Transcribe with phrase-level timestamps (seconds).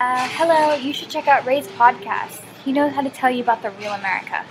[0.00, 2.40] Uh, hello, you should check out Ray's podcast.
[2.64, 4.46] He knows how to tell you about the real America.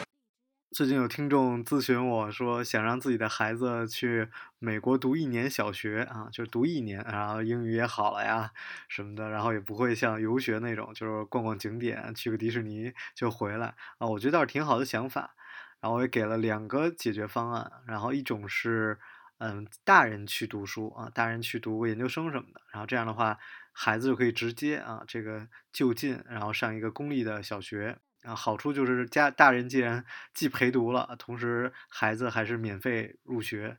[0.72, 8.52] 最近有听众咨询我说，想让自己的孩子去美国读一年小学啊，就读一年，然后英语也好了呀
[8.88, 14.06] 什么的，然后也不会像游学那种，就是逛逛景点，去个迪士尼就回来啊。
[14.06, 15.34] 我觉得倒是挺好的想法。
[15.80, 19.00] 然后我也给了两个解决方案，然后一种是，
[19.40, 23.40] 嗯，大人去读书啊，大人去读研究生什么的，然后这样的话，
[23.72, 28.00] 孩子就可以直接啊，这个就近，然后上一个公立的小学。
[28.24, 33.78] 啊，好处就是家大人既然既陪读了，同时孩子还是免费入学，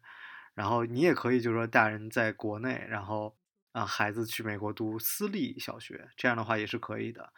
[0.54, 3.36] 然后你也可以就是说大人在国内，然后
[3.72, 7.34] 啊孩子去美国读私立小学，这样的话也是可以的。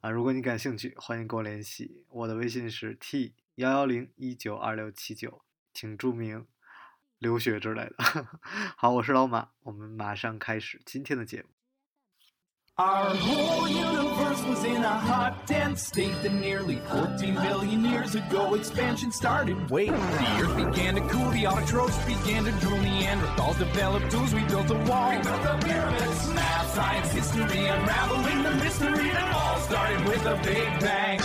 [0.00, 6.48] 啊，如果你感兴趣，欢迎跟我联系，我的微信是 t 幺幺零一九二六七九，请注明
[7.18, 7.94] 留学之类的。
[8.76, 11.59] 好，我是老马，我们马上开始今天的节目。
[12.79, 19.13] Our whole universe was in a hot, dense state that nearly 14 billion years ago expansion
[19.13, 19.55] started.
[19.69, 24.43] Wait, the earth began to cool, the autotrophs began to drool, Neanderthals developed tools, we
[24.51, 25.15] built a wall.
[25.15, 30.35] We built the pyramids, math, science, history, unraveling the mystery that all started with a
[30.43, 31.21] big bang.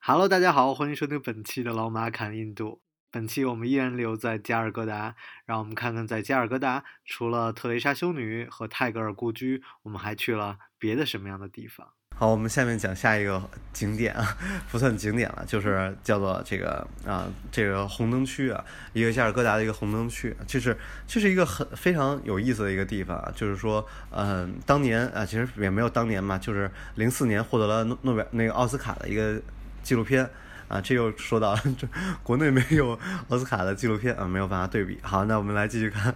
[0.00, 2.80] Hello，大家好，欢迎收听本期的老马侃印度。
[3.11, 5.15] 本期我们依然留在加尔各答，
[5.45, 11.87] 让我们看看在加尔各答除了特蕾莎修女和泰戈尔故居，我们还去了别的什么样的地方？
[12.15, 13.41] 好，我们下面讲下一个
[13.73, 14.37] 景点啊，
[14.69, 29.41] 不算景点了，就是叫做这个啊，这个红灯区啊，一个加尔各答的一个红灯区，就是这是一个很非常有意思的一个地方啊，就是说，嗯，当年啊，其实也没有当年嘛，就是零四年获得了诺诺贝尔那个奥斯卡的一个
[29.81, 30.29] 纪录片。
[30.69, 31.87] 啊，这又说到了，这
[32.21, 34.99] 国内没有奥斯卡的纪录片啊，没有办法对比。
[35.01, 36.13] 好，那我们来继续看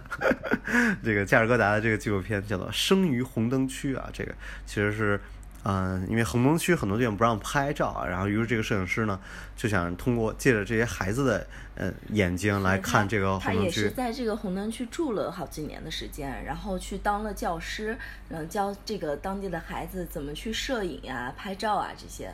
[1.02, 4.08] 这个加尔各答的这个纪录片，叫做《生于红灯区》啊。
[4.12, 4.32] 这个
[4.64, 5.20] 其实是，
[5.64, 9.18] 嗯，因为红灯区很多地方不让拍照啊，然后于是这个摄影师呢
[9.56, 11.44] 就想通过借着这些孩子的
[11.74, 13.58] 呃眼睛来看这个红灯区。
[13.58, 17.98] 他也是在这个红灯区住了好几年的时间，然后去当了教师，
[18.28, 22.32] 嗯，教这个当地的孩子怎么去摄影呀、拍照啊这些。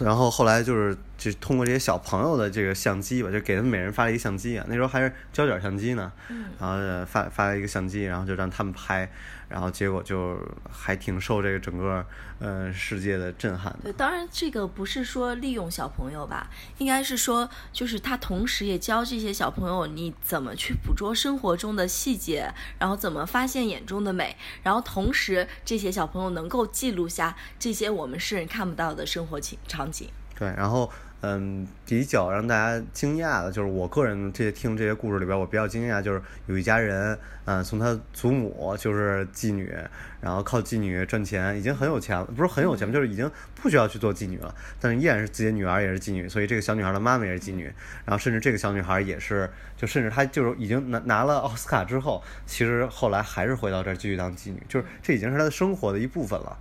[0.00, 6.10] 然后后来就是就通过这些小朋友的这个相机吧，就给他们每人发了一个相机啊，那时候还是胶卷相机呢，
[6.58, 9.10] 然后发发了一个相机，然后就让他们拍。
[9.48, 10.38] 然后结果就
[10.70, 12.04] 还挺受这个整个
[12.38, 13.78] 呃世界的震撼的。
[13.84, 30.08] 对，当然这个不是说利用小朋友吧，应该是说就是他同时也教这些小朋友你怎么去捕捉生活中的细节，然后怎么发现眼中的美，然后同时这些小朋友能够记录下这些我们世人看不到的生活情场景。
[30.38, 30.90] 对，然后。
[31.26, 39.74] 嗯，比较让大家惊讶的，就是我个人这些听这些故事里边，我比较惊讶，就是有一家人，嗯，从他祖母就是妓女，
[40.20, 47.72] 然后靠妓女赚钱，已经很有钱了，不是很有钱就是已经不需要去做妓女了，但是依然是自己的女儿也是妓女，所以这个小女孩的妈妈也是妓女，
[48.04, 49.48] 然后甚至这个小女孩也是，
[49.78, 56.58] 就甚至她就是已经拿拿了奥斯卡之后，其实后来还是回到这儿继续当妓女，就是这已经是她的生活的一部分了。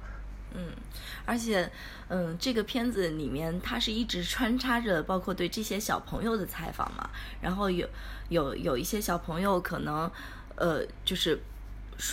[0.55, 0.67] 嗯，
[1.25, 1.69] 而且。
[2.15, 7.09] 嗯，这个片子里面，它是一直穿插着包括对这些小朋友的采访嘛。
[7.41, 7.89] 然后有
[8.29, 10.11] 有有一些小朋友可能，
[10.55, 11.41] 呃，就是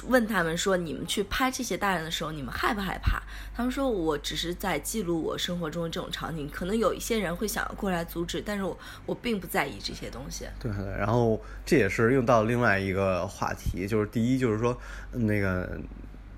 [0.08, 3.20] 问他们说：“你们去拍这些大人的时候，你们害不害怕？”
[3.54, 6.48] 他们说：“我只是在记录我生活中的这种场景。
[6.48, 14.74] 可能有一些人会想要过来阻止，但是我我并不在意这些东西。”对，然后这也是用到另外一个话题，就是第一就是说
[15.12, 15.78] 那个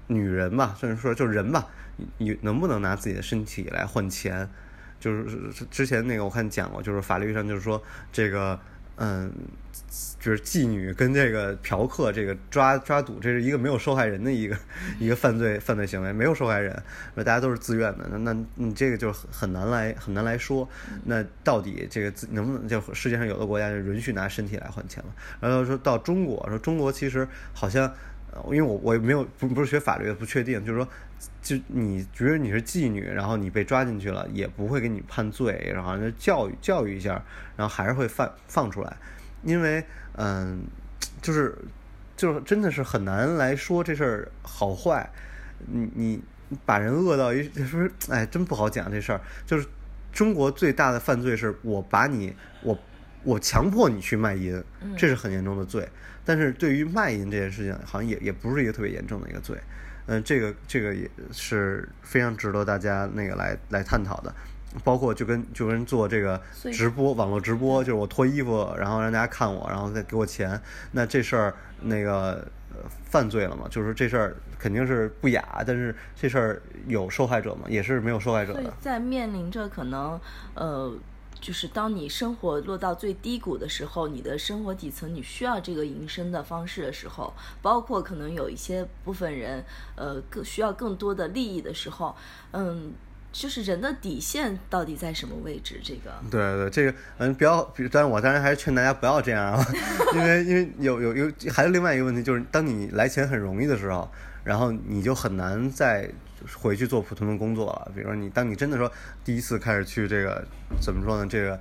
[0.08, 1.64] 女人吧，甚至说就是人吧。
[2.18, 4.48] 你能不能拿自己的身体来换钱？
[5.00, 7.82] 就是之前那个我看讲过，就是法律上就是说
[8.12, 8.56] 这个，
[8.94, 9.32] 嗯，
[10.20, 14.56] 就是妓女跟这个嫖客这个抓抓赌，这是一个没有受害人的一个
[15.00, 16.80] 一个犯罪犯罪行为，没有受害人，
[17.16, 18.08] 那大家都是自愿的。
[18.12, 20.68] 那那你这个就很难来很难来说。
[21.06, 25.12] 那到底这个能不能就世界上有的国家就允许拿身体来换钱了？
[25.40, 27.92] 然后说到中国，说中国其实好像，
[28.46, 30.88] 因为我我也没有不不是学法律的，不确定，就是说。
[31.40, 37.10] 就你觉得你是妓女，然后你被抓进去了，也不会给你判罪，然后就教育教育一下，
[37.56, 38.96] 然后还是会放放出来，
[39.44, 39.84] 因为
[40.16, 40.64] 嗯，
[41.20, 41.56] 就是
[42.16, 45.08] 就是真的是很难来说这事儿好坏，
[45.66, 46.22] 你你
[46.66, 49.20] 把人饿到一就 是哎，真不好讲这事儿。
[49.46, 49.64] 就是
[50.12, 52.76] 中国最大的犯罪是我把你我
[53.24, 54.62] 我强迫你去卖淫，
[54.96, 55.88] 这是很严重的罪。
[56.24, 59.56] 但是对于卖淫这件事情，好像也也不是一个特别严重的一个罪。
[60.06, 64.32] 嗯，这个这个也是非常值得大家那个来来探讨的，
[64.84, 66.40] 包括就跟就跟做这个
[66.72, 70.60] 直播网络直播，就是我脱衣服，然后让大家看我，然后再给我钱，
[70.92, 72.46] 那这事儿那个
[73.04, 77.62] 犯罪了嘛，就是这事儿肯定是不雅，但是这事儿有受害者吗？
[77.68, 78.72] 也是没有受害者的。
[78.80, 80.20] 在面临着可能
[80.54, 80.96] 呃。
[81.42, 89.64] 就是当你生活落到最低谷的时候，你的生活底层你需要这个营生的方式的时候，包括可能有一些部分人，
[89.96, 92.14] 呃，更需要更多的利益的时候，
[92.52, 92.92] 嗯，
[93.32, 95.80] 就是人的底线到底在什么位置？
[95.82, 99.66] 这个，对对，这个，嗯，不要，但是我当然还是劝大家不要这样啊，
[100.14, 104.08] 因为因为有有有还有另外一个问题，就是当你来钱很容易的时候，
[104.44, 106.08] 然后你就很难再。
[106.58, 108.90] 回去做普通的工作了，比如说你，当你真的说
[109.24, 110.44] 第一次开始去这个，
[110.80, 111.26] 怎么说呢？
[111.28, 111.58] 这个。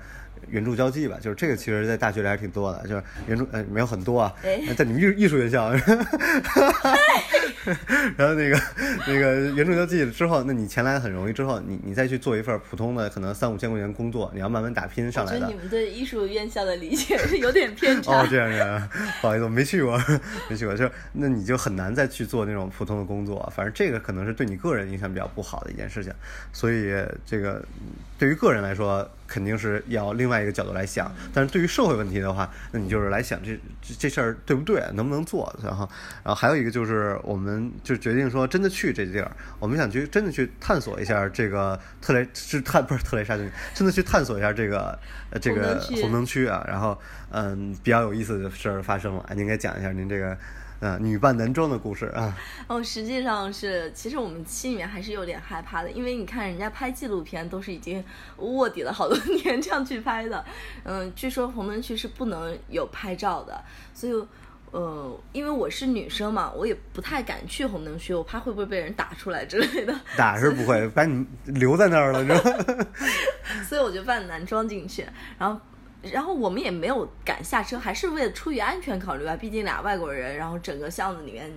[0.50, 4.34] 援助交际吧，就是这个，其实，在大学里还挺多的，就是援助，呃，没有很多啊，
[4.76, 5.70] 在你们艺艺术院校，
[8.18, 8.60] 然后那个
[9.08, 15.48] 那个原助交际之后，那你钱来的很容易，之后你你再去做一份普通的，可能三五千块钱工作，你要慢慢打拼上来的。
[15.48, 18.22] 你们对艺术院校的理解是有点偏差。
[18.22, 18.90] 哦，这样这样，
[19.22, 20.02] 不好意思，我没去过，
[20.50, 26.14] 没去过，就那你就很难再去做那种普通的工作，反正这个可能是对你个人影响比较不好的一件事情，
[26.52, 26.94] 所以
[27.26, 27.64] 这个
[28.18, 29.10] 对于个人来说。
[29.32, 33.58] 肯定是要另外一个角度来想，但是对于社会问题的话，那你就是来想这
[33.98, 35.58] 这事儿对不对，能不能做？
[35.64, 35.90] 然后，
[36.22, 37.51] 然后还有一个就是，我们
[37.84, 45.00] 就决定说真的去这地儿，我们想去真的去探索一下这个特雷是探不是特雷莎郡，真的去探索一下这个
[45.42, 46.64] 这个红灯区啊。
[46.68, 46.98] 然后，
[47.32, 50.38] 嗯，比较有意思的事儿发生了，您应该讲一下您这个。
[50.84, 52.36] 嗯，女扮男装的故事啊！
[52.66, 58.04] 哦，实际上是，其实我们心里面还是有点害怕的，因为你看人家拍纪录片都是已经
[58.38, 60.44] 卧底了好多年这样去拍的。
[60.82, 63.64] 嗯，据说红灯区是不能有拍照的，
[63.94, 64.28] 所以，
[64.72, 69.94] 呃，因为我是女生嘛，我也不太敢去红灯区，我怕会不会被人打出来之类的。
[70.18, 72.88] 打是不会，把你留在那儿了，知道吗？
[73.68, 75.06] 所以我就扮男装进去，
[75.38, 75.60] 然后。
[76.12, 80.36] 然后我们也没有敢下车，还是为了出于安全考虑吧，毕竟俩外国人。
[80.36, 81.48] 然后整个巷子里面，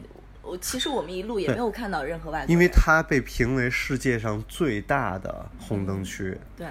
[0.42, 2.50] 我其实我们一路也没有看到任何外国人。
[2.50, 6.36] 因为它被评为世界上最大的红灯区。
[6.58, 6.66] 对，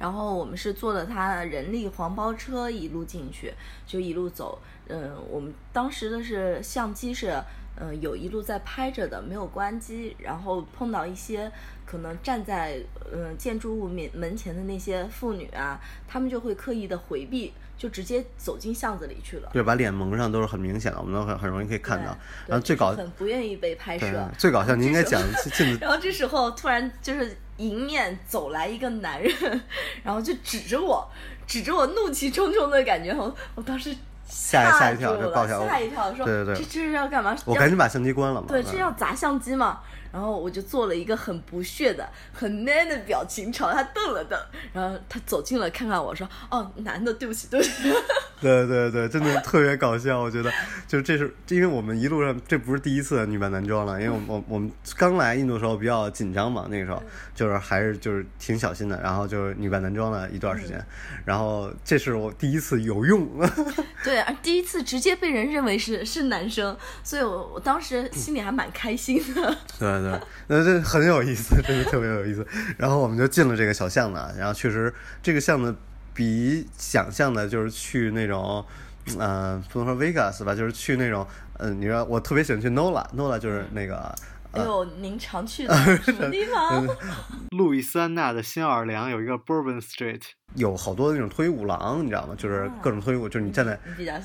[0.00, 3.54] 然后我们是坐了他人力黄包车一路进去，
[3.86, 4.58] 就一路走。
[4.88, 7.40] 嗯，我们当时的是相机是。
[7.82, 11.50] 嗯，有一路在拍着的，没有关机，然后碰到一些
[11.86, 12.78] 可能站在
[13.10, 19.48] 嗯建筑物面门前的那些妇女啊，他们就会刻意的回避，就直接走进巷子里去了。
[19.54, 22.14] 对，把脸蒙上都是很明显的，我们都很很容易可以看到。
[22.46, 24.30] 然后最搞很不愿意被拍摄。
[24.36, 25.18] 最搞笑，你应该讲
[25.54, 25.74] 进。
[25.80, 29.32] 然后这时候突然就是迎面走来一个男人，
[30.04, 31.10] 然后就指着我，
[31.46, 33.96] 指着我怒气冲冲的感觉，我我当时。
[34.30, 37.36] 吓吓一跳，就爆笑，吓一跳，说对对对，这这是要干嘛？
[37.44, 38.46] 我赶紧把相机关了嘛。
[38.48, 39.80] 对，这要砸相机嘛。
[40.12, 44.36] 然后我就做了一个很不屑的、很 man 的表情，朝他瞪了瞪。
[44.72, 47.72] 然后他走近了，看看我说：“哦，男的，对不起，对不起。”
[48.42, 50.20] 对对对，真的 特别搞笑。
[50.20, 50.50] 我觉得，
[50.88, 57.02] 就是这是因为我们一路上这不是第一次女扮男装了，因为我我我们刚来印度的时候比较紧张嘛，那个时候
[57.34, 60.84] 就是还是就是挺小心的，然后就是女扮男装了一段时间。
[61.24, 63.28] 然后这是我第一次有用。
[64.02, 69.56] 对，第一次直接被人认为是是男生，所以我我当时心里还蛮开心的。
[69.78, 70.00] 对。
[70.00, 72.46] 对，那这很有意思，真的特别有意思。
[72.78, 74.90] 然后我们就进了这个小巷子，然后确实
[75.22, 75.76] 这个巷子
[76.14, 78.64] 比想象的，就是去那种，
[79.18, 81.26] 嗯，不能说 Vegas 吧，就是去那种，
[81.58, 84.14] 嗯，你说我特别喜欢去 Nola，Nola 就是那个。
[84.52, 86.84] 哎呦，您常去的 什么地方？
[87.56, 90.22] 路易斯安那的新奥尔良有一个 Bourbon Street，
[90.56, 92.34] 有好多那种脱衣舞廊，你知道吗？
[92.36, 93.78] 就是各种脱衣舞，就是你站在，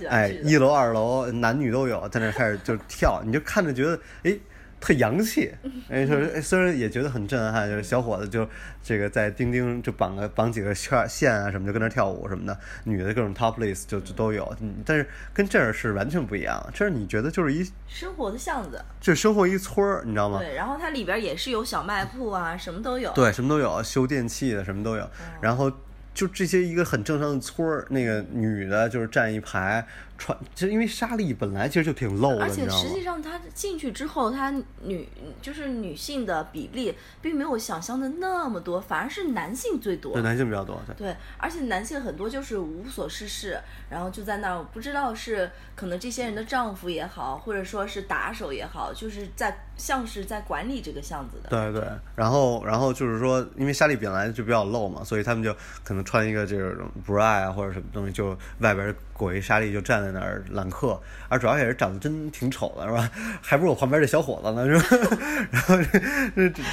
[0.10, 4.36] 哎，一楼、二楼，男女都有，在那开始就跳，你就看着觉得，哎。
[4.80, 5.52] 特洋气，
[5.90, 8.48] 哎，说虽然也觉得很震撼，就是小伙子就
[8.84, 14.56] 这个在钉钉就绑个绑几个圈线啊什么，就跟那跳舞什么的，女的各种 topless 就就都有，
[14.86, 16.64] 但是跟这儿是完全不一样。
[16.74, 20.40] 这儿你觉得就是一生活的巷子，就生活一村儿，你知道吗？
[20.40, 23.12] 对，然后它里边也是有小卖铺啊，什么都有。
[23.14, 25.10] 对，什么都有，修电器的什么都有。
[25.42, 25.72] 然后
[26.14, 29.86] 就这些一个很正常的村儿，那个女的就是站一排。
[30.18, 34.54] 穿，就因为沙莉本来其实就挺露的，而且实际上她进去之后，她
[34.84, 35.08] 女
[35.42, 40.14] 就是女性的比例并没有想象的那么多，反而是男性最多。
[40.14, 40.80] 对，男性比较多。
[40.96, 51.50] 对，而且男性很多就是无所事事，然后就在那儿，不知道是可能这些人的丈夫也好，或者说是打手也好，就是在像是在管理这个巷子的。
[51.50, 55.54] 对对，然后然后就是说，因为沙莉本来就比较露嘛，所以他们就
[55.84, 60.05] 可能穿一个这种 bra 啊或者什么东西，就外边裹一沙莉就站。
[60.06, 63.10] 在那儿揽客，而主要也是长得真挺丑的，是吧？
[63.42, 65.08] 还不如我旁边这小伙子呢，是吧？
[65.50, 65.76] 然后，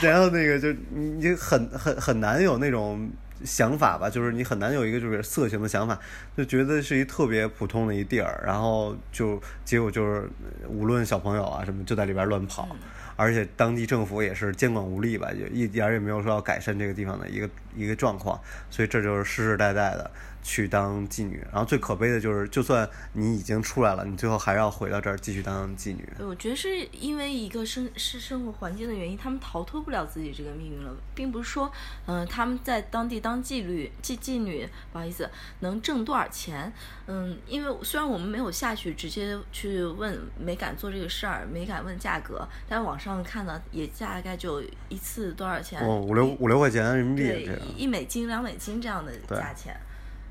[0.02, 3.10] 然后那个就你很很很难有那种
[3.44, 5.98] 想法吧，就是你很难有一个就是色情的想法，
[6.36, 10.28] 就觉得是一特别普通的一地儿，然后就结果就是
[10.68, 12.68] 无论小朋友啊什么就在里边乱跑，
[13.16, 20.10] 而且当地政府也是监管无力吧，就一点儿也没有说要改善这个地方的一个一个状况，所以这就是世世代代的。
[20.42, 26.06] 去当妓女，然后最可悲的就是，就算你已经出来了，你最后还要回到这儿继续当妓女。
[26.18, 31.70] 我觉得是因为一个生是生活环境的原因，他们逃脱不了自己这个命运了，并不是说，
[32.06, 35.30] 嗯，他们在当地当妓女妓妓女，不好意思，
[35.61, 36.72] 能挣多少钱？
[37.06, 45.80] 嗯，因为虽然我们没有下去直接去问，没敢做这个事儿，没敢问价格，但网上看呢，也大概就一次多少钱？
[45.80, 49.76] 哦，五六五六块钱人民币，对，一美金两美金这样的价钱。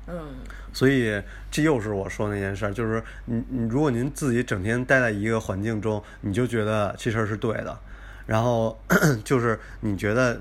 [0.08, 0.34] 嗯，
[0.72, 7.78] 所以这又是我说那件事儿，就是你你如果您自己整天待在一个环境中，你就觉得这事儿是对的，
[8.26, 8.76] 然后
[9.22, 10.40] 就是你觉得，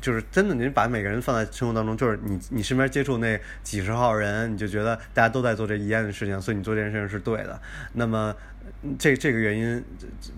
[0.00, 7.60] 就是真的，您把每个人放在生活当中，就是你你身边接触那几十号人，你就觉得大家都在做这一样的事情，所以你做这件事情是对的。
[7.92, 8.34] 那么
[8.98, 9.84] 这这个原因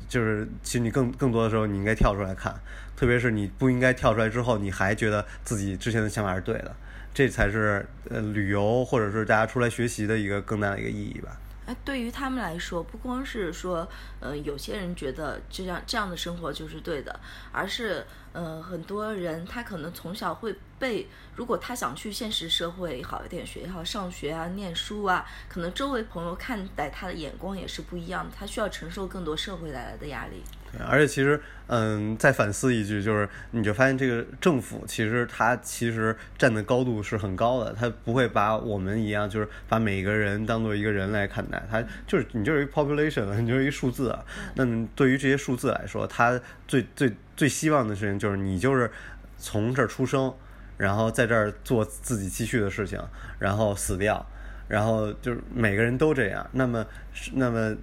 [0.09, 2.53] 就是，其实你更更多的时候，你应该跳出来看，
[2.97, 6.75] 特别是你不应该跳出来之后，你还觉得自己之前的想法是对的。
[7.13, 11.37] 这才是呃旅游或者是大家出来学习的一个更大的一个意义吧。
[11.67, 13.87] 哎，对于他们来说，不光是说，
[14.21, 17.21] 呃，有些人觉得这样这样的生活就是对的，
[17.53, 30.43] 而是呃很多人他可能从小会被，如果他想去现实社会好一点学校上学啊、念书啊，可能周围朋友看待他的眼光也是不一样的，他需要承受更多社会带来的压力。
[30.87, 44.25] 而且其实，嗯，再反思一句，就是你就发现这个政府其实它其实站的高度是很高的，它不会把我们一样，就是把每个人当做一个人来看待，它就是你就是一 population，你就是一数字啊。
[44.55, 48.91] 那对于这些数字来说，它最最最希望的事情就是你就是
[49.39, 50.35] 从这儿出生，
[50.77, 53.01] 然后在这儿做自己继续的事情，
[53.39, 54.27] 然后死掉。
[54.69, 56.87] 然后就是每个人都这样，那么，
[57.33, 57.75] 那么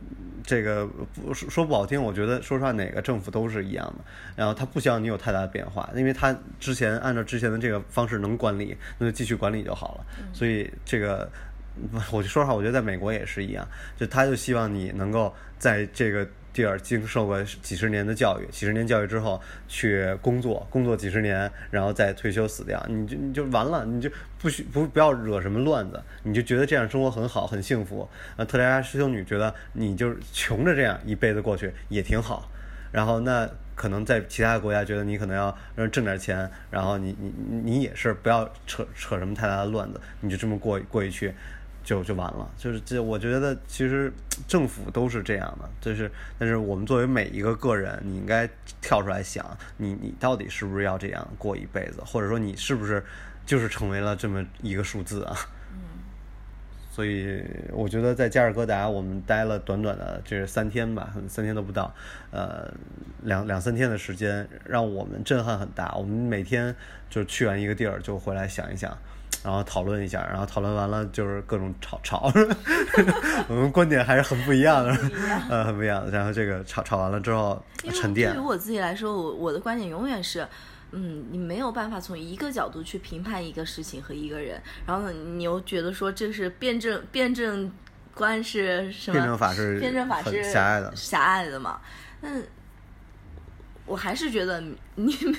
[0.43, 4.05] 这个不说不好听，我觉得说实话，哪个政府都是一样的。
[4.35, 10.05] 然后他不希望你有太大的变化，因为他之前按照之前的这个方式能管理，那就继续管理就好了。
[10.31, 11.29] 所以这个，
[12.11, 16.27] 我就说实话，我觉得在美国也是一样，就他就希望你能够在这个。
[16.55, 24.09] 地儿经受过几十年的教育，几十年教育之后去工作，工作几十年，然后再退休死掉，你就你就完了，你就
[24.39, 28.07] 不许不不要惹什么乱子，你就觉得这样生活很好，很幸福。
[28.37, 32.49] 啊，特蕾莎师兄女觉得你就是穷着这样一辈子过去也挺好。
[32.93, 35.53] 然后那可能在其他国家觉得你可能要
[35.89, 41.33] 挣点钱，然后你你你也是不要扯扯什么太大的乱子，你就这么过过去。
[41.85, 44.11] 就就完了，就是这，我觉得其实
[44.47, 48.49] 政府都是这样的，就是，但是我们作为每一个个人，你应该
[48.81, 49.45] 跳出来想，
[49.77, 53.01] 你你到底是不是要这样过一辈子，或者说你是不是
[53.45, 55.37] 就是成为了这么一个数字啊？
[55.71, 55.79] 嗯。
[56.91, 61.93] 所以我觉得在加尔各答我们待了短短的这三天吧，三天都不到，
[62.31, 62.73] 呃，
[63.21, 65.93] 两两三天的时间，让我们震撼很大。
[65.95, 66.75] 我们每天
[67.11, 68.97] 就去完一个地儿就回来想一想。
[69.45, 72.31] 然后讨论一下，然后讨论完了就是各种吵吵，
[73.47, 74.91] 我们观点还是很不一样的，
[75.47, 76.09] 呃，很不一样的。
[76.09, 78.33] 然后这个吵吵完了之后沉淀。
[78.33, 80.47] 对于我自己来说，我我的观点永远是，
[80.93, 87.71] 嗯，你没有办法从一个角度去评判一个事情和一个人，然后你又觉得说这是辩证辩证
[88.15, 89.13] 观是什么？
[89.13, 91.79] 辩证法是辩证法是狭隘的，狭隘的嘛？
[92.19, 92.29] 那
[93.85, 94.59] 我还是觉得
[94.95, 95.35] 你 们，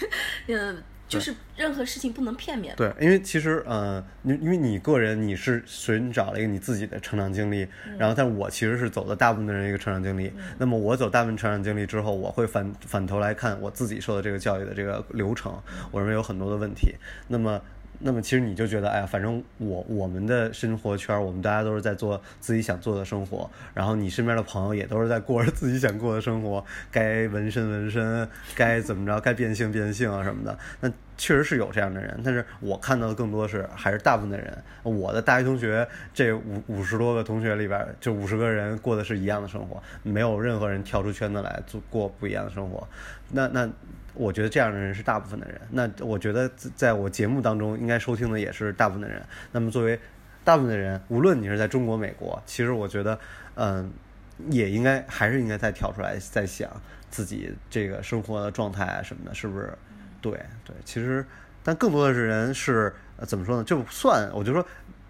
[0.47, 0.77] 呃。
[1.09, 2.75] 就是任何事情不能片面。
[2.77, 7.67] 对，因为其实，呃，因因为你个人你是寻找了一个你自己的成长经历，
[7.99, 10.33] 然后，但我其实是走的大部分的人一个成长经历。
[10.59, 15.57] 那么，我走大部分成长经历之后，我会反反头来看我自己受的这个教育的这个流程，
[15.91, 16.95] 我认为有很多的问题。
[17.29, 17.61] 那么。
[17.99, 30.59] 那么其实你就觉得，哎呀，反正我我们的生活圈，我们大家都是在做自己想做的生活，然后你身边的朋友也都是在过着自己想过的生活，该纹身纹身，该怎么着，该变性变性啊什么的。
[30.81, 34.57] 那确实是有这样的人，但是我看到的更多是还是大部分的人。
[34.83, 42.87] 我的大学同学这五五十多个同学里边，就五十个人过的是一样的生活，没有任何人跳出圈子来做过不一样的生活。
[43.31, 43.69] 那那。
[44.17, 45.61] 我觉得这样的人是大部分的人。
[45.71, 49.23] 那我觉得在我节目当中应该收听的也是大部分的人。
[49.53, 49.99] 那么作为
[50.43, 53.19] 大部分的人，无论你是在中国、美国，其实我觉得，
[53.55, 53.93] 嗯，
[54.51, 56.71] 也应该还是应该再跳出来，再想
[57.11, 59.73] 自己这个生活的状态啊什么的，是不是？
[60.23, 60.33] 对
[60.65, 61.25] 对，其实，
[61.63, 62.93] 但更多的是人是
[63.27, 63.65] 怎么说呢？
[63.65, 64.63] 就算我就说，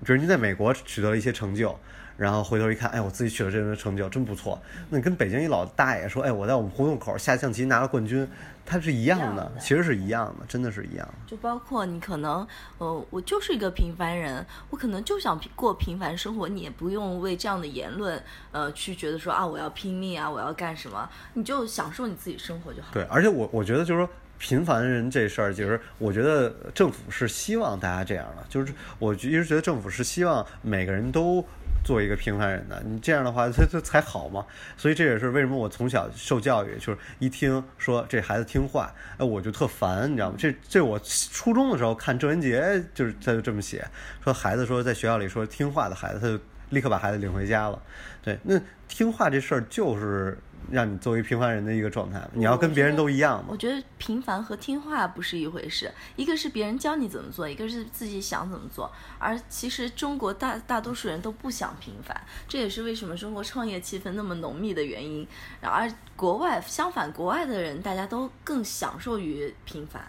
[0.05, 1.79] 比如你在美国取得了一些成就，
[2.17, 4.61] 然后回头一看，哎，我自己取得这样的成就真不错。
[4.89, 8.27] 那你跟北京一老大爷说，哎，我在我们胡同口下象棋拿了冠军，
[8.65, 11.15] 他是一样的，样的其实是一样的，真的是一样的。
[11.27, 12.47] 就包括你可能，
[12.79, 22.89] 呃，我就是一个平凡人，我可能就想过平凡生活，你也不用为这样的言论，呃，去觉得说啊，我要拼命啊，我要干什么，你就享受你自己生活就好。
[22.93, 24.09] 对，而且我我觉得就是说。
[24.39, 31.43] 平凡人这事儿，就是我觉得政府是希望大家这样的，就是我一直觉得政府是希望每个人都
[31.87, 34.45] 做一个平凡人的，你这样的话，他他才好嘛。
[34.77, 40.35] 所以这也是为什么我从小受教育，就是一听说这孩子听话，哎，我就特烦，你知道吗？
[40.37, 43.87] 这这我初中的时候看郑渊洁，就是他就这么写，
[44.25, 47.81] 说孩子说在学校里说听话的孩子，他就立刻把孩子领回家了。
[48.21, 50.37] 对，那听话这事儿就是
[50.71, 53.57] 让你作为平凡人的一个状态，你要跟别人都一样吗我。
[53.57, 58.91] 觉得平凡和听话不是一回事，一个是别人教你怎么做，一个是自己想怎么做。
[59.19, 65.27] 而其实中国大大多数人都不想平凡，这也是为什么中国创业气氛那么浓密的原因。
[65.61, 70.03] 然而国外相反，国外的人大家都更享受于平凡。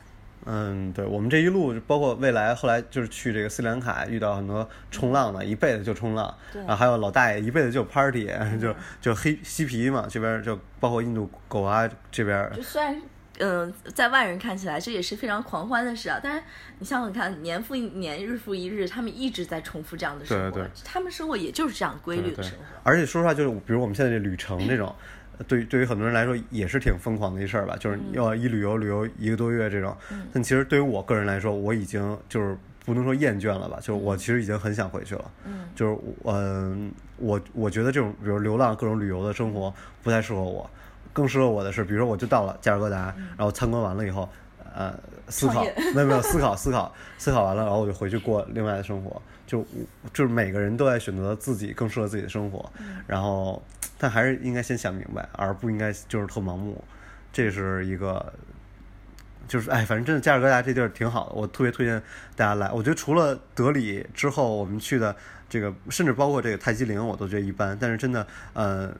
[0.47, 12.99] 嗯，对我们这一路，包括未来后来就是去这个斯里兰卡，遇到很多冲浪的，一辈子就冲浪，对然后还有老大爷一辈子就 party， 就就黑嬉皮嘛，这边就包括印度狗啊这边，就虽然。
[13.39, 16.41] 嗯，在外人看起来这也是非常狂欢的事啊，但是
[16.79, 22.63] 你想想看，年复一年，日复一日，他们一直在重复这样的生活，对对他们生活也就是这样规律的生活。
[22.81, 24.95] 而且说实话，就是比如我们现在这旅程 这种，
[25.47, 29.95] 对于对于很多人来说也是挺疯狂的一事儿吧，就是要一旅游旅游一个多月这种。
[30.33, 35.31] 但其实对于我个人来说，我已经就是不能说厌倦了吧，就是我其实已经很想回去了。
[35.45, 40.69] 嗯，就是嗯、我我觉得这种比如流浪各种旅游的生活不太适合我，
[41.13, 44.27] 更适合我的是，比如说我就到了加尔各答，然后参观完了以后，
[44.73, 45.63] 呃，思考，
[45.93, 49.21] 没有没有思考思考思考完了，然后我就回去过另外的生活。
[49.45, 49.65] 就
[50.13, 52.69] 就是每个人都在选择自己更适合自己的生活，
[53.07, 53.63] 然后
[53.97, 56.83] 但还是应该先想明白，而不应该就是特盲目。
[57.33, 58.33] 这是一个，
[59.47, 62.01] 就是哎，反正真的加尔各答这地儿挺好的，我特别推荐
[62.35, 62.71] 大家来。
[62.71, 65.15] 我觉得除了德里之后，我们去的
[65.47, 67.77] 这个，甚至包括这个泰姬陵，我都觉得一般。
[67.79, 68.91] 但是真的，呃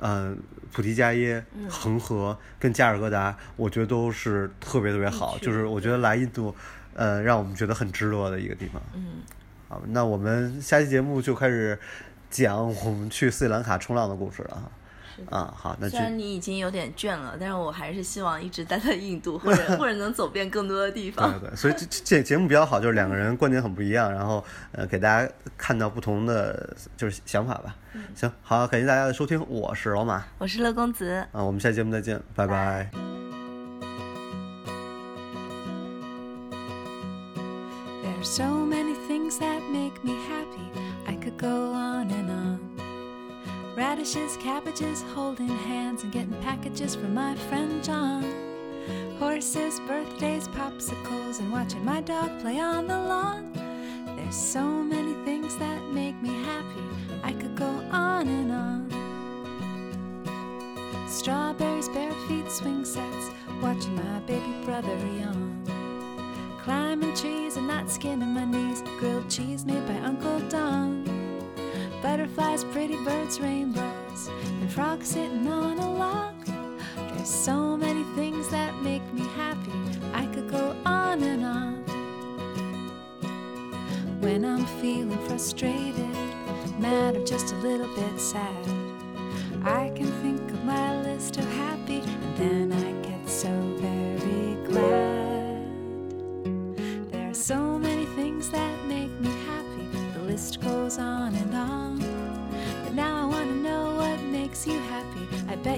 [0.00, 0.34] 呃，
[0.72, 5.36] 普提加耶、恒河跟加尔各答，我觉得都是特别特别好。
[5.38, 6.54] 就是我觉得来印度，
[6.94, 8.80] 呃，让我们觉得很值得的一个地方。
[8.94, 9.20] 嗯，
[9.68, 11.78] 好，那我们下期节目就开始
[12.32, 14.62] 讲我们去斯里兰卡冲浪的故事了哈。
[15.30, 21.38] 啊，好，那就虽然你已经有点倦了，但是我还是希望一直待在印度，或者 或者能走遍更多的地方。
[21.38, 24.42] 对对，所以这这节目比较好，就是两个人观点很不一样，然后
[24.72, 27.76] 呃给大家看到不同的就是想法吧。
[28.16, 32.90] 行，好，感谢大家的收听，我是老马我是乐公子，啊，我们下期节目再见，拜拜
[38.02, 40.72] There are so many things that make me happy.
[41.06, 41.81] I could go on.
[43.74, 48.22] Radishes, cabbages, holding hands and getting packages from my friend John.
[49.18, 53.50] Horses, birthdays, popsicles, and watching my dog play on the lawn.
[54.14, 56.84] There's so many things that make me happy.
[57.22, 58.90] I could go on and on.
[61.08, 63.30] Strawberries, bare feet, swing sets,
[63.62, 65.64] watching my baby brother yawn.
[66.62, 68.82] Climbing trees and not skinning my knees.
[68.98, 71.21] Grilled cheese made by Uncle Don.
[72.12, 74.28] Butterflies, pretty birds, rainbows,
[74.60, 76.44] and frogs sitting on a log.
[77.14, 79.72] There's so many things that make me happy.
[80.12, 81.74] I could go on and on.
[84.20, 86.14] When I'm feeling frustrated,
[86.78, 88.66] mad, or just a little bit sad,
[89.64, 90.11] I can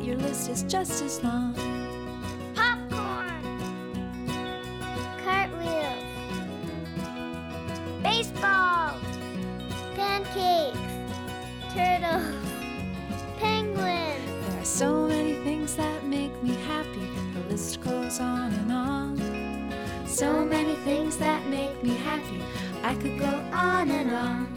[0.05, 1.55] your list is just as long.
[2.55, 3.43] popcorn,
[5.25, 6.05] cartwheels,
[8.03, 9.01] baseball,
[9.95, 10.79] pancakes,
[11.73, 12.35] turtles,
[13.39, 14.47] penguins.
[14.47, 17.09] There are so many things that make me happy.
[17.33, 19.17] The list goes on and on.
[20.07, 22.43] So many things that make me happy.
[22.83, 24.55] I could go on and on.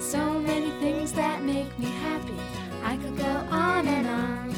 [0.00, 2.57] So many things that make me happy.
[3.00, 4.54] Could go on and on.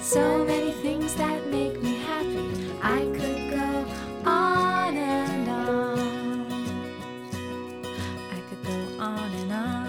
[0.00, 2.46] So many things that make me happy.
[2.80, 3.84] I could go
[4.24, 5.98] on and on.
[8.30, 9.88] I could go on and on.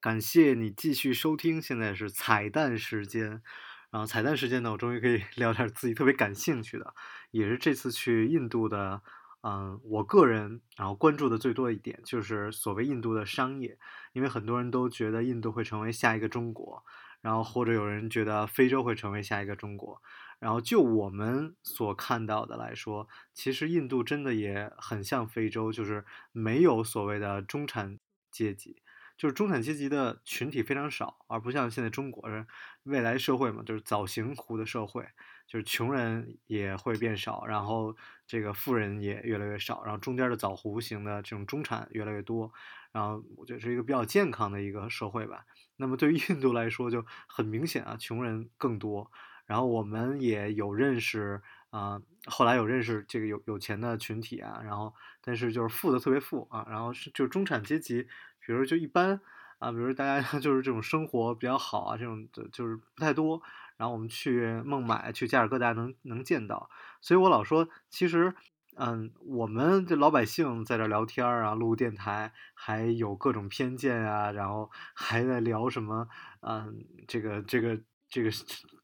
[0.00, 3.42] 感谢你继续收听，现在是彩蛋时间。
[3.90, 6.94] 然后彩蛋时间呢，我终于可以聊点自己特别感兴趣的，
[7.30, 9.02] 也是这次去印度的，
[9.48, 13.78] 嗯，我个人然后关注的最多一点就是所谓印度的商业，
[14.12, 16.84] 因为很多人都觉得印度会成为下一个中国，
[17.22, 20.02] 然后或者有人觉得非洲会成为下一个中国，
[20.38, 27.98] 然后就我们所看到的来说，其实印度真的也很像非洲，就是没有所谓的中产
[28.30, 28.82] 阶级。
[29.16, 32.46] 就是中产阶级的群体非常少，而不像现在中国是
[32.84, 35.08] 未来社会嘛，就是早型湖的社会，
[35.48, 42.52] 就是穷人也会变少，然后这个富人也越来越少，然后中间的枣弧形的这种中产越来越多，
[42.92, 45.44] 然后我觉得是一个比较健康的一个社会吧。
[45.76, 49.10] 那么对于印度来说就很明显啊，穷人更多，
[49.46, 58.06] 然后我们也有认识啊、后来有认识这个有有钱的群体啊，然后但是就是富的特别富啊，然后是就中产阶级。
[58.40, 59.20] 比如就一般
[59.58, 63.42] 啊，比如大家 就是这种生活比较好啊，这种的就是不太多。
[63.78, 66.68] 然后我们去孟买、去加尔各答能能见到，
[67.00, 68.34] 所以我老说，其实，
[68.76, 76.08] 嗯，我们这老百姓在这聊天儿啊，录电台，还有各种偏见啊，然后还在聊什么，
[76.42, 78.30] 嗯，这个这个这个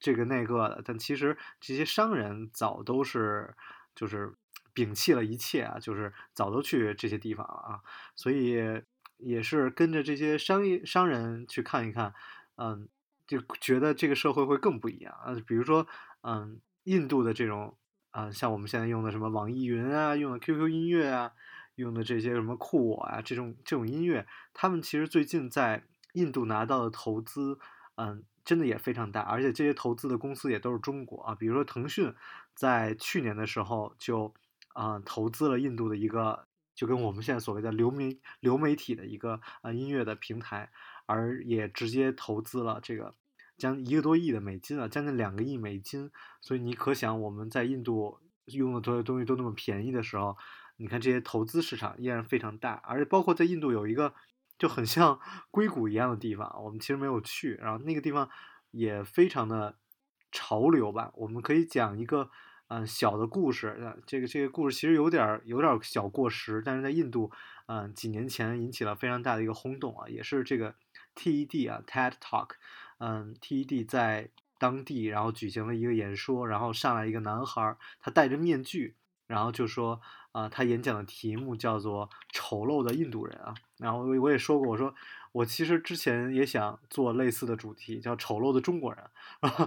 [0.00, 0.82] 这个那个的。
[0.84, 3.54] 但其实这些商人早都是
[3.94, 4.34] 就是
[4.74, 7.80] 摒弃了一切啊，就是早都去这些地方了啊，
[8.16, 8.82] 所以。
[9.16, 12.12] 也是跟着这些商业商人去看一看，
[12.56, 12.88] 嗯，
[13.26, 15.34] 就觉得这个社会会更不一样啊。
[15.46, 15.86] 比如说，
[16.22, 17.76] 嗯，印度的这种，
[18.10, 21.32] 啊，像我们现在用的什么网易云啊，用的 QQ 音乐啊，
[21.76, 27.58] 用的这些什么酷我啊，这种这种音乐，他们其实最近在印度拿到的投资，
[27.96, 31.34] 嗯，真的也非常大，而且这些投资的公司也都是中国啊。
[31.34, 32.14] 比如说腾讯，
[32.54, 34.34] 在去年的时候就
[34.74, 36.46] 啊投资了印度的一个。
[36.76, 40.72] 就跟我们现在所谓的流媒流媒体的一个呃音乐的平台，
[41.06, 43.14] 而也直接投资了这个
[43.56, 46.10] 将一个多亿的美金啊，将近两个亿美金。
[46.40, 50.36] 所以你可想，我们在印度用的所有东西都那么便宜的时候，
[50.76, 54.14] 你看这些投资市场依然非常大，而且包括在印度有一个
[54.58, 58.28] 就很像 硅谷一样的地方，我们其实没有去，然后那个地方
[58.70, 59.76] 也非常的
[60.32, 61.12] 潮流吧。
[61.14, 62.30] 我们可以讲一个。
[62.68, 67.30] 嗯，小的故事，这个这个故事其实有点有点小过时，但是在印度，
[67.66, 70.74] 嗯，几年前引起了非常大的一个轰动啊，也是这个
[71.14, 72.50] TED 啊，TED Talk，
[72.98, 78.94] 嗯，TED 在当地然后举行了一个演说，然后上来一个男孩，他戴着面具，
[79.26, 80.00] 然后就说。
[80.34, 84.92] 啊，他演讲的题目叫做《丑陋的印度人》啊，然后我也说过，我说
[85.30, 89.04] 我其实之前也想做类似的主题，叫《丑陋的中国人》，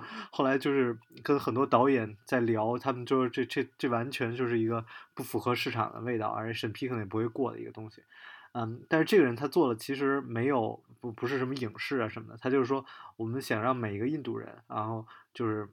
[0.29, 8.03] 后来就是跟很多导演在聊，他们就是这这这完全就是一个不符合市场的味道，而且审批可能也不会过的一个东西，
[8.51, 15.69] 嗯，但是这个人他做的其实没有不不是什么影视啊什么的，他就是说我们想让每一个印度人，然后就是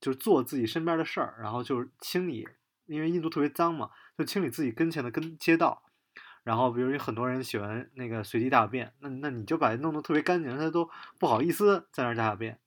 [0.00, 2.48] 就是做自己身边的事儿，然后就是清理。
[2.86, 5.84] 因为印度特别脏嘛，就清理自己跟前的跟街道，
[6.42, 12.58] 然后比如有很多人喜欢那个随地大便，那那你就把它弄得特别干净，他都不好意思在那大大便，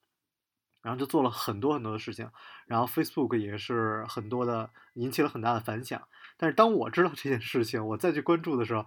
[0.81, 2.31] 然后就做了很多很多的事情，
[2.67, 6.01] 然后 Facebook 也是很多的引起了很大的反响。
[6.37, 8.85] 但是当我知道这件事情，我再去关注的时候，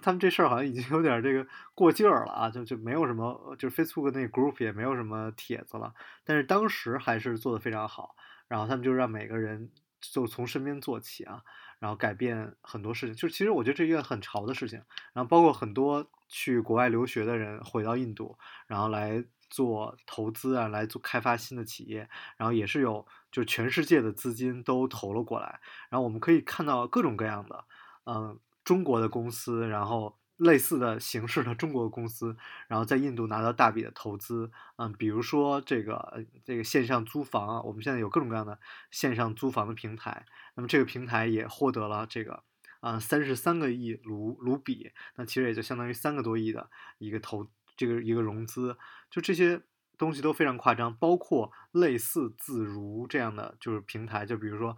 [0.00, 5.94] 他们这事儿好像已经有点这个过劲儿了啊，就就没有什么，就是 Facebook 那 group 也没有什么帖子了。
[6.24, 8.14] 但是当时还是做的非常好，
[8.48, 9.70] 然后他们就让每个人。
[10.00, 11.42] 就从身边做起啊，
[11.80, 13.16] 然后改变很多事情。
[13.16, 14.80] 就其实我觉得这一件很潮的事情。
[15.12, 25.58] 然后包括很多去国外留学的人回到印度，然后来做投资啊，来做开发新的企业，然后也是有就全世界的资金都投了过来。
[25.90, 27.64] 然后我们可以看到各种各样的，
[28.06, 30.18] 嗯，中国的公司，然后。
[30.38, 32.36] 类似的形式的中国公司，
[32.68, 38.56] 然后在印度拿到大笔的投资，嗯，比如说这个这个线上租房啊，我们现在有各种各样的
[38.92, 42.44] 线上租房的平台，那么这个平台也获得了这个
[42.78, 47.44] 啊三十三个亿卢卢比，那其实也就相当于三个多亿的一个投
[47.76, 48.78] 这个一个融资，
[49.10, 49.60] 就这些
[49.98, 54.76] 东西都非常夸张，包括类似自如这样的就是平台，就比如说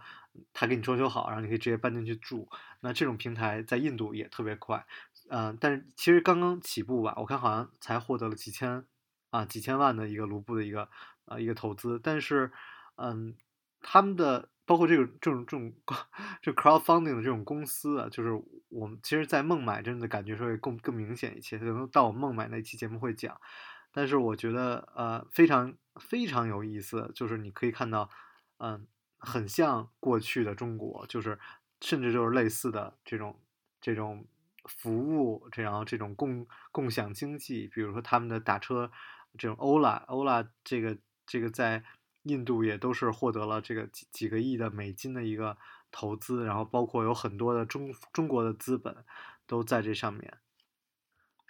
[0.53, 2.47] 他给你装修好，然后你可以直接搬进去住，
[2.81, 4.85] 那这种平台在印度也特别快。
[5.29, 8.85] 嗯，但是其实刚刚起步吧，我看好像才获得了几千
[9.29, 10.89] 啊几千万的一个卢布的一个
[11.25, 12.51] 呃一个投资，但是
[12.95, 13.35] 嗯，
[13.81, 15.73] 他们的包括这个这种这种
[16.41, 18.29] 这 crowdfunding 的这种公司啊，就是
[18.69, 23.39] 我们其实，在孟买真的感觉会更更明显一些，可能到我孟买那期节目会讲，
[23.91, 28.09] 但是我觉得呃非常非常有意思，就是你可以看到
[28.57, 28.87] 嗯，
[29.21, 31.39] 很像过去的中国，就是
[31.79, 33.39] 甚至就是类似的这种
[33.79, 34.25] 这种。
[34.65, 38.91] 服务，这然后这种共共享经济，比如说他们的打车，
[39.35, 41.83] 这种欧拉，欧拉这个这个在
[42.25, 45.57] 印度也都是获得了这个几几个亿的美金的一个
[45.91, 48.95] 投资，然后包括有很多的中中国的资本
[49.47, 50.37] 都在这上面。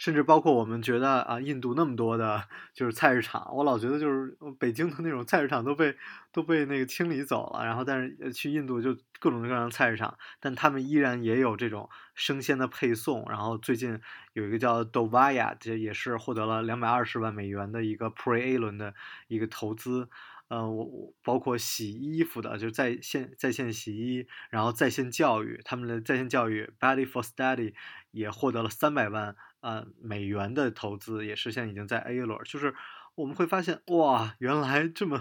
[0.01, 5.95] 甚至包括我们觉得啊，印度那么多的，就是菜市场，我老觉得就是北京的那种菜市场都被
[6.31, 13.23] 都被那个清理走了，然后但是去印度就各种各样的菜市场，但他们依然也有这种生鲜的配送。
[13.29, 13.99] 然后最近
[14.33, 18.95] 有一个叫 Dovaya，这也是获得了两百二十万美元的一个 Pre A 轮的
[19.27, 20.09] 一个投资。
[20.47, 27.73] 呃，我我包括洗衣服的，就是在线在线洗衣，然后在线教育，他们的在线教育 Body for Study
[28.09, 32.39] 也获得了三百万呃美元的投资，也是现在已经在 A 轮。
[32.43, 32.75] 就是
[33.15, 35.19] 我们会发现，哇，原来这么，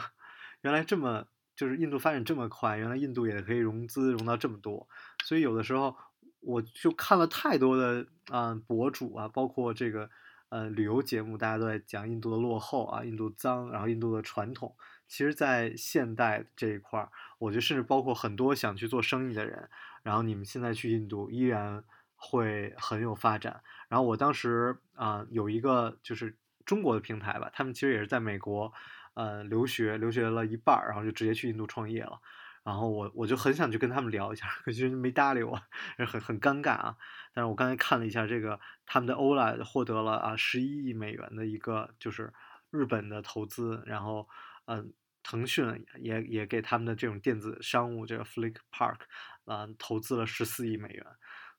[0.62, 4.88] 原来这么，就是印度发展这么快，原来印度也可以融资融到这么多。
[5.24, 5.96] 所以有的时候
[6.40, 10.10] 我就看了太多的啊博主啊，包括这个
[10.48, 14.74] 呃旅游节目，大家都在讲印度的落后啊，印度脏，然后印度的传统。
[15.06, 19.68] 其实，在现代这一块儿，我觉得甚至包括很多想去做生意的人，
[20.04, 21.82] 然后你们现在去印度依然
[22.22, 23.62] 会很有发展。
[23.88, 28.70] 然后我当时啊有一个就是中国的平台吧，他们其实也是在美国
[29.14, 32.20] 呃留学，留学了一半，然后就直接去印度创业了。
[32.62, 35.58] 然后我我就很想去跟他们聊一下，可是没搭理我，
[35.96, 36.96] 很很尴尬啊。
[37.32, 42.32] 但是我刚才看了一下这个他们的 Ola 获得了啊十一亿美元的一个就是
[42.70, 44.28] 日本的投资，然后
[44.66, 44.92] 嗯。
[45.22, 49.00] 腾讯也也给他们的这种电子商务这个 Flick Park
[49.44, 51.04] 啊投资了十四亿美元，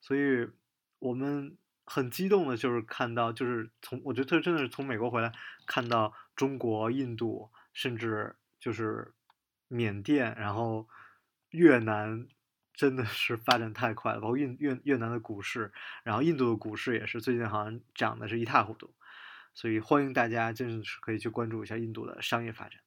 [0.01, 0.49] 所以
[0.99, 5.31] 我们很激动的就是看到，就是从我觉得他真的是从美国回来，
[5.65, 9.13] 看到中国、印度，甚至就是
[9.67, 10.87] 缅甸，然后
[11.51, 12.27] 越南
[12.73, 15.71] 真的是发展太快了，包括越越越南的股市，
[16.03, 18.93] 然后印度的股市也是最近好像涨的是一塌糊涂，
[19.53, 22.81] 所以欢迎大家真的是可以去关注一下印度的商业发展。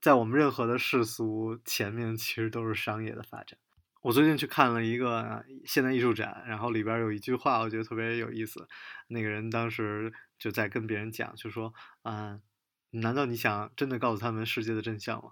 [0.00, 3.58] 在我们任何的世俗前面，其实都是商业的发展。
[4.04, 8.68] 我最近去看了一个现代艺术展，然后里边有一句话，我觉得特别有意思。
[9.08, 11.72] 那个人当时就在跟别人讲，就说
[12.04, 12.42] ：“嗯，
[12.90, 15.30] 难道你想真的告诉他们世界的真相吗？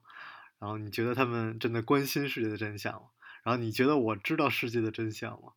[0.58, 3.08] 然后你觉得他们真的关心世界的真相吗？
[3.42, 5.52] 然后你觉得我知道世界的真相吗？”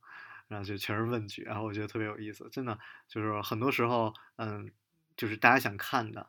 [0.50, 2.50] 然后就全是问句，然后我觉得特别有意思。
[2.52, 4.70] 真的就是很多时候，嗯，
[5.16, 6.28] 就是大家想看的。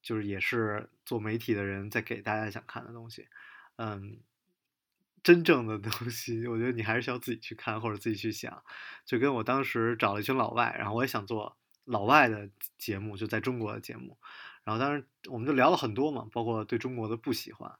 [0.00, 3.28] 就是也是做媒体的人在给大家想看的东西，
[3.76, 4.20] 嗯，
[5.22, 8.62] 真正的东西，我觉得你还是需要自己去看或者自己去想。
[9.04, 14.18] 就跟我当时找了一群老外，然后我也想做老外的节目，就在中国的节目，
[14.64, 17.72] 然后当时我们就聊了很多嘛，包括对中国的不喜欢。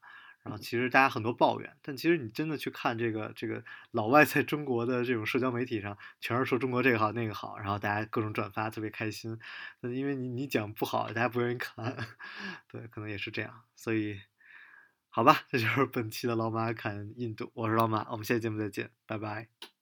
[0.42, 9.38] 然后其实大家很多抱怨，但其实你真的去看这个这个老外在中国的这种社交媒体上，全是说中国这个好那个好，然后大家各种转发，特别开心。
[9.82, 11.94] 因为你你讲不好，大家不愿意看，
[12.72, 13.64] 对，可能也是这样。
[13.76, 14.18] 所以，
[15.12, 19.79] 好吧，这就是本期的老马侃印度，我是老马，我们下期节目再见，拜拜。